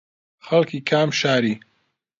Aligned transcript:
خەڵکی 0.45 0.79
کام 0.89 1.09
شاری 1.19 1.53